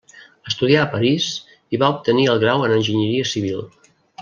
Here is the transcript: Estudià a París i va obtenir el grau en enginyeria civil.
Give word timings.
Estudià 0.51 0.79
a 0.85 0.89
París 0.93 1.27
i 1.77 1.81
va 1.85 1.91
obtenir 1.97 2.25
el 2.33 2.41
grau 2.47 2.67
en 2.69 2.75
enginyeria 2.79 3.29
civil. 3.35 3.63